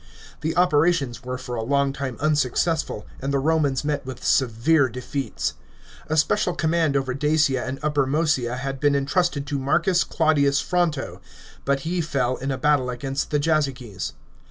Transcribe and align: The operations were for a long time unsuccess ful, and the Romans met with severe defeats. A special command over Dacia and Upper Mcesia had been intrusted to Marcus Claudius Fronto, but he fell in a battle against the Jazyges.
The 0.39 0.55
operations 0.57 1.23
were 1.23 1.37
for 1.37 1.53
a 1.53 1.61
long 1.63 1.93
time 1.93 2.17
unsuccess 2.19 2.81
ful, 2.81 3.05
and 3.21 3.31
the 3.31 3.37
Romans 3.37 3.83
met 3.85 4.03
with 4.03 4.23
severe 4.25 4.89
defeats. 4.89 5.53
A 6.07 6.17
special 6.17 6.55
command 6.55 6.97
over 6.97 7.13
Dacia 7.13 7.63
and 7.63 7.77
Upper 7.83 8.07
Mcesia 8.07 8.57
had 8.57 8.79
been 8.79 8.95
intrusted 8.95 9.45
to 9.45 9.59
Marcus 9.59 10.03
Claudius 10.03 10.59
Fronto, 10.59 11.21
but 11.65 11.81
he 11.81 12.01
fell 12.01 12.35
in 12.37 12.49
a 12.49 12.57
battle 12.57 12.89
against 12.89 13.29
the 13.29 13.37
Jazyges. 13.37 14.13